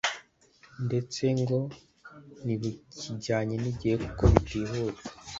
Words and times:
ndetse 0.85 1.23
ngo 1.39 1.59
ntibukijyanye 2.43 3.55
n’igihe 3.61 3.95
kuko 4.03 4.23
butihuta 4.31 5.07